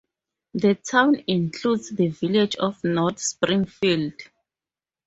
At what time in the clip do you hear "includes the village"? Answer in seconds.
1.27-2.55